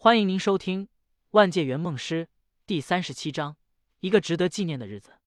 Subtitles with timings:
[0.00, 0.86] 欢迎您收听
[1.30, 2.26] 《万界圆梦师》
[2.64, 3.56] 第三十七章：
[3.98, 5.18] 一个值得纪念的日子。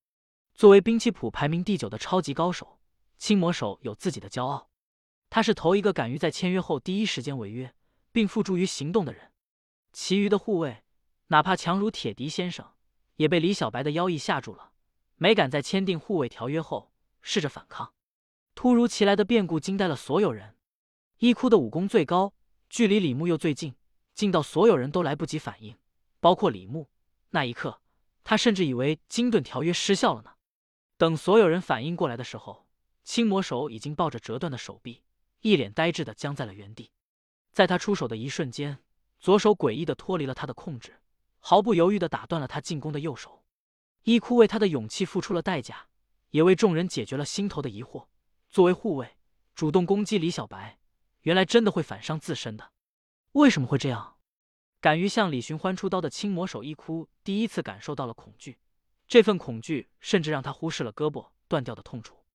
[0.53, 2.79] 作为兵器谱排名第九的超级高手，
[3.17, 4.69] 青魔手有自己的骄傲。
[5.29, 7.75] 他是头一个敢于在签约后第一时间违约
[8.13, 9.33] 并付诸于行动的人。
[9.91, 10.85] 其余的护卫，
[11.27, 12.65] 哪怕强如铁笛先生，
[13.17, 14.71] 也被李小白的妖异吓住了，
[15.17, 17.91] 没敢在签订护卫条约后试着反抗。
[18.55, 20.55] 突如其来的变故惊呆了所有人。
[21.17, 22.33] 一哭的武功最高，
[22.69, 23.75] 距离李牧又最近，
[24.13, 25.75] 近到所有人都来不及反应，
[26.19, 26.89] 包括李牧。
[27.29, 27.81] 那一刻，
[28.23, 30.31] 他甚至以为金盾条约失效了呢。
[30.97, 32.67] 等所有人反应过来的时候，
[33.03, 35.03] 青魔手已经抱着折断的手臂，
[35.41, 36.91] 一脸呆滞的僵在了原地。
[37.51, 38.79] 在他出手的一瞬间，
[39.19, 40.99] 左手诡异的脱离了他的控制，
[41.39, 43.43] 毫不犹豫的打断了他进攻的右手。
[44.03, 45.87] 一哭为他的勇气付出了代价，
[46.29, 48.07] 也为众人解决了心头的疑惑。
[48.49, 49.17] 作为护卫，
[49.55, 50.79] 主动攻击李小白。
[51.21, 52.70] 原来真的会反伤自身的，
[53.33, 54.17] 为什么会这样？
[54.81, 58.57] 敢于向李寻欢出刀的青魔手一哭，第一次感受到了恐惧，
[59.07, 62.25] 这份恐惧甚至让他忽视了胳膊断掉的痛楚。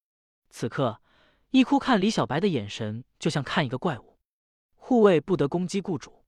[0.48, 1.02] 此刻，
[1.50, 4.18] 一哭看李小白的眼神就像看一个怪物。
[4.74, 6.24] 护卫不得攻击雇主。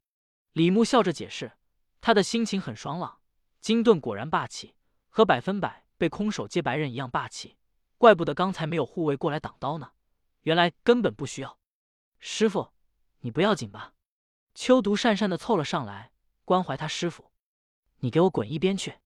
[0.53, 1.53] 李牧笑着解释，
[2.01, 3.21] 他的心情很爽朗。
[3.61, 4.75] 金盾果然霸气，
[5.09, 7.57] 和百分百被空手接白刃一样霸气，
[7.97, 9.93] 怪不得刚才没有护卫过来挡刀呢，
[10.43, 11.59] 原来根本不需要。
[12.19, 12.73] 师傅，
[13.21, 13.95] 你不要紧吧？
[14.59, 16.11] 秋毒讪讪的凑了上来，
[16.45, 17.31] 关怀他师傅。
[18.01, 18.99] 你给我滚一边去！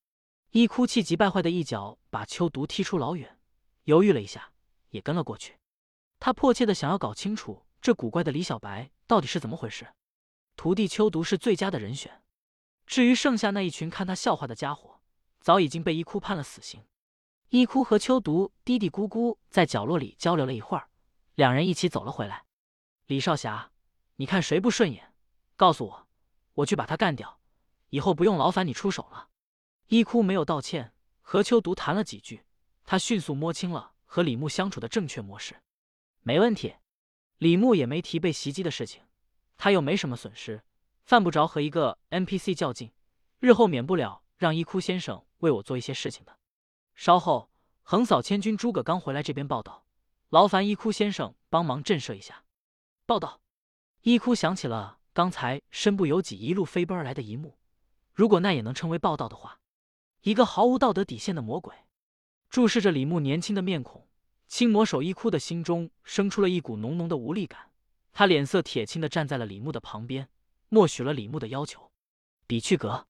[0.50, 3.38] 一哭气急败坏的一脚把秋毒踢出老远，
[3.84, 4.50] 犹豫了一下，
[4.88, 5.58] 也跟了过去。
[6.18, 9.86] 他迫切的想要搞清楚这古怪的李小白到底是怎么回事。
[10.56, 12.22] 徒弟秋毒是最佳的人选。
[12.86, 15.02] 至于剩下那一群看他笑话的家伙，
[15.38, 16.82] 早已经被一哭判了死刑。
[17.50, 20.88] 一哭和秋毒嘀嘀咕咕在角落里交流了一会儿，
[21.34, 22.46] 两人一起走了回来。
[23.04, 23.70] 李少侠，
[24.16, 25.11] 你看谁不顺眼，
[25.62, 26.08] 告诉我，
[26.54, 27.38] 我去把他干掉。
[27.90, 29.28] 以后不用劳烦你出手了。
[29.86, 32.44] 一哭没有道歉，和秋独谈了几句，
[32.84, 35.62] 他迅速摸清了和李牧相处的正确模式。
[36.22, 36.74] 没问题，
[37.38, 39.04] 李牧也没提被袭击的事情，
[39.56, 40.64] 他又没什么损失，
[41.04, 42.92] 犯不着和一个 NPC 较劲。
[43.38, 46.36] 日后免不了让一哭先生为我做一些事情的。
[46.96, 47.52] 稍后，
[47.82, 49.86] 横扫千军诸葛刚回来这边报道，
[50.28, 52.42] 劳烦一哭先生帮忙震慑一下。
[53.06, 53.40] 报道，
[54.00, 57.58] 一哭想起了刚才身不由己一路飞奔而来的一幕。
[58.14, 59.60] 如果那也能称为报道的话，
[60.22, 61.74] 一个毫无道德底线的魔鬼，
[62.48, 64.08] 注视着李牧年轻的面孔，
[64.46, 67.70] 青魔手一哭的心中生出了一股浓浓的无力感。
[68.12, 70.28] 他脸色铁青的站在了李牧的旁边，
[70.68, 71.90] 默许了李牧的要求。
[72.46, 73.06] 比去格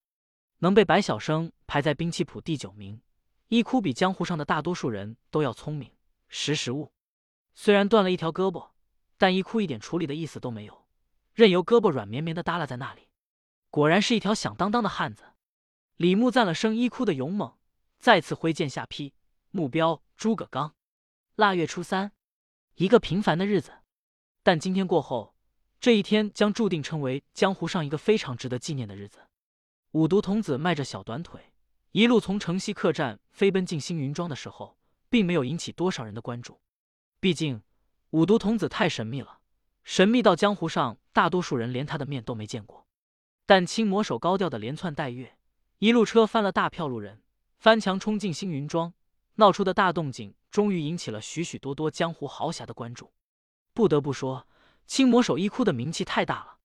[0.58, 3.00] 能被白晓生排在兵器谱第九名，
[3.48, 5.90] 一哭比江湖上的大多数人都要聪明
[6.28, 6.92] 识时务。
[7.54, 8.70] 虽然断了一条胳膊。
[9.18, 10.81] 但一哭一点处理的意思都没有，
[11.34, 13.08] 任由胳膊软绵绵的耷拉在那里。
[13.70, 15.24] 果然是一条响当当的汉子。
[15.96, 17.56] 李牧赞了声一哭的勇猛，
[17.98, 19.14] 再次挥剑下劈，
[19.50, 20.74] 目标诸葛刚。
[21.36, 22.12] 腊月初三，
[22.74, 23.82] 一个平凡的日子，
[24.42, 25.34] 但今天过后，
[25.80, 29.20] 这一天将注定成为江湖上一个非常值得纪念的日子。
[29.92, 31.52] 五毒童子迈着小短腿，
[31.92, 34.76] 一路从城西客栈飞奔进星云庄的时候，
[35.08, 36.60] 并没有引起多少人的关注，
[37.20, 37.62] 毕竟。
[38.10, 39.38] 五毒童子太神秘了，
[39.84, 42.86] 神秘到江湖上大多数人连他的面都没见过。
[43.44, 45.36] 但青魔手高调的连窜带跃，
[45.78, 47.22] 一路车翻了大票路人，
[47.58, 48.94] 翻墙冲进星云庄，
[49.34, 53.12] 闹出的大动静终于引起了许许多多江湖豪侠的关注。
[53.74, 54.46] 不得不说，
[54.86, 56.58] 青魔手一哭的名气太大了。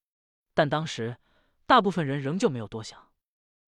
[0.53, 1.17] 但当时
[1.65, 3.09] 大部分人仍旧没有多想，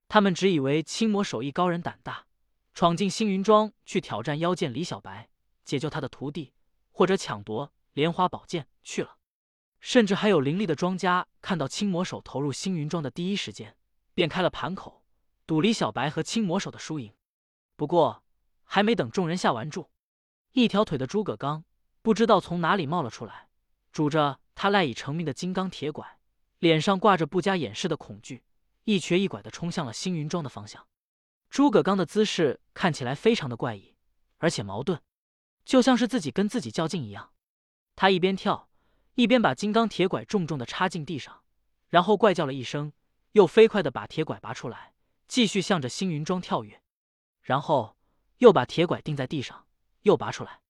[0.08, 2.26] 他们只以为青魔手一高人胆大，
[2.74, 5.30] 闯进星云庄去挑战妖剑李小白，
[5.66, 6.54] 解救他的徒弟。
[6.92, 9.16] 或者抢夺莲花宝剑去了，
[9.80, 13.76] 甚至还有灵力的庄家看到青魔手投入星云庄的第一时间，
[14.14, 15.04] 便开了盘口，
[15.46, 17.14] 赌李小白和青魔手的输赢。
[17.76, 18.24] 不过，
[18.64, 19.90] 还没等众人下完注，
[20.52, 21.64] 一条腿的诸葛刚
[22.02, 23.50] 不知道从哪里冒了出来，
[23.92, 26.20] 拄着他赖以成名的金刚铁拐，
[26.60, 28.44] 脸上挂着不加掩饰的恐惧，
[28.84, 30.86] 一瘸一拐的冲向了星云庄的方向。
[31.50, 33.96] 诸葛刚的姿势看起来非常的怪异，
[34.38, 35.02] 而且矛盾。
[35.66, 37.32] 就像是自己跟自己较劲一样，
[37.96, 38.69] 他一边跳，
[39.20, 41.42] 一边把金刚铁拐重重的插进地上，
[41.90, 42.94] 然后怪叫了一声，
[43.34, 44.94] 又飞快的把铁拐拔出来，
[45.28, 46.82] 继续向着星云庄跳跃，
[47.42, 47.98] 然后
[48.38, 49.68] 又把铁拐钉在地上，
[50.04, 50.62] 又拔出来。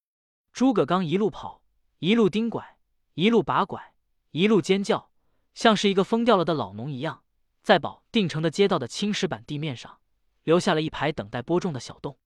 [0.52, 1.62] 诸葛刚一路跑，
[2.00, 2.80] 一路钉拐，
[3.14, 3.94] 一路拔拐，
[4.32, 5.12] 一路尖叫，
[5.54, 7.24] 像是一个疯掉了的老农一样，
[7.62, 10.00] 在保定城的街道的青石板地面上
[10.42, 12.18] 留下了一排等待播种的小洞，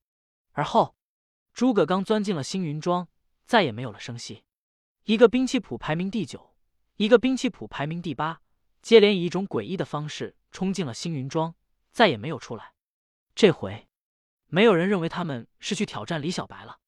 [0.54, 0.96] 而后。
[1.52, 3.10] 诸葛刚钻进了星云庄，
[3.46, 4.46] 再也没有了声息。
[5.06, 6.56] 一个兵器谱排名第九，
[6.96, 8.40] 一个兵器谱排名第八，
[8.82, 11.54] 接连以一种诡异的方式冲进了星云庄，
[11.92, 12.72] 再也没有出来。
[13.36, 13.90] 这回，
[14.48, 16.80] 没有人认为他们是去挑战李小白了。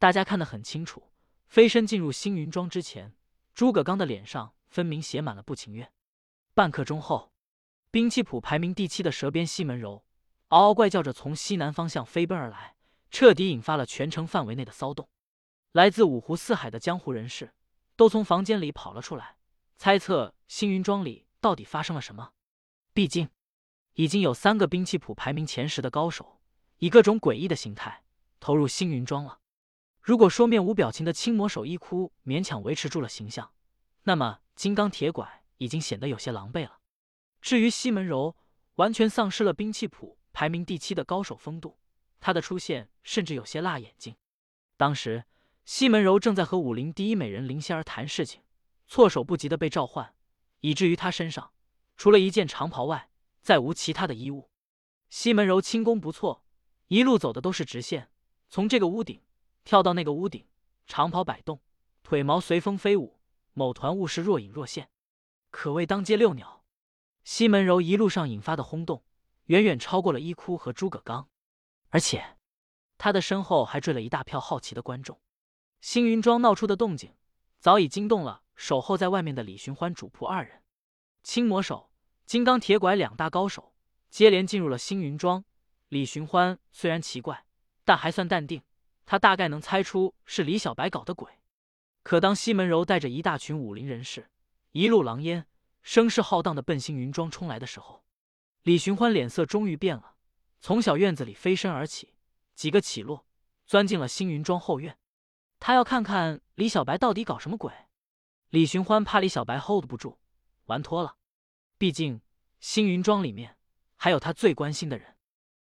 [0.00, 1.12] 大家看得很清楚，
[1.46, 3.14] 飞身进入星云庄之前，
[3.54, 5.92] 诸葛刚的脸上分明写满了不情愿。
[6.54, 7.32] 半刻钟后，
[7.92, 10.04] 兵器谱排名第七的蛇鞭西门柔
[10.48, 12.74] 嗷嗷怪叫着从西南方向飞奔而来，
[13.12, 15.08] 彻底引发了全城范围内的骚动。
[15.72, 17.52] 来自五湖四海的江湖人士
[17.96, 19.36] 都从房间里跑了出来，
[19.76, 21.26] 猜测星云庄里。
[21.40, 22.34] 到底发生了什么？
[22.94, 23.28] 毕竟，
[23.94, 26.40] 已经有三个兵器谱排名前十的高手，
[26.78, 28.04] 以各种诡异的形态
[28.38, 29.40] 投入星云庄了。
[30.00, 33.52] 如果说面无表情的青魔手一哭勉强维持住了形象，
[34.04, 36.78] 那么金刚铁拐已经显得有些狼狈了。
[37.40, 38.36] 至于西门柔，
[38.76, 41.76] 完全丧失了兵器谱排名第七的高手风度，
[42.20, 44.14] 他的出现甚至有些辣眼睛。
[44.76, 45.24] 当时，
[45.64, 48.42] 西门柔正在和武林第一美人林仙儿谈事情，
[48.86, 50.14] 措手不及的被召唤。
[50.60, 51.52] 以至于他身上
[51.96, 53.10] 除了一件长袍外，
[53.40, 54.50] 再无其他的衣物。
[55.08, 56.44] 西门柔轻功不错，
[56.88, 58.10] 一路走的都是直线，
[58.48, 59.22] 从这个屋顶
[59.64, 60.46] 跳到那个屋顶，
[60.86, 61.60] 长袍摆动，
[62.02, 63.20] 腿毛随风飞舞，
[63.52, 64.88] 某团雾是若隐若现，
[65.50, 66.64] 可谓当街遛鸟。
[67.24, 69.04] 西门柔一路上引发的轰动，
[69.44, 71.28] 远远超过了伊哭和诸葛刚，
[71.90, 72.36] 而且
[72.98, 75.20] 他的身后还追了一大票好奇的观众。
[75.82, 77.12] 星云庄闹出的动静，
[77.58, 78.44] 早已惊动了。
[78.54, 80.62] 守候在外面的李寻欢主仆二人，
[81.24, 81.90] 青魔手、
[82.24, 83.74] 金刚铁拐两大高手
[84.08, 85.44] 接连进入了星云庄。
[85.88, 87.44] 李寻欢虽然奇怪，
[87.84, 88.62] 但还算淡定。
[89.04, 91.40] 他大概能猜出是李小白搞的鬼。
[92.04, 94.30] 可当西门柔带着一大群武林人士
[94.70, 95.48] 一路狼烟、
[95.82, 98.04] 声势浩荡的奔星云庄冲来的时候，
[98.62, 100.14] 李寻欢脸色终于变了，
[100.60, 102.14] 从小院子里飞身而起，
[102.54, 103.26] 几个起落，
[103.66, 104.96] 钻进了星云庄后院。
[105.64, 107.72] 他要看看李小白到底搞什么鬼。
[108.50, 110.18] 李寻欢怕李小白 hold 不住，
[110.64, 111.14] 玩脱了。
[111.78, 112.20] 毕竟
[112.58, 113.56] 星云庄里面
[113.94, 115.11] 还有他最关心的人。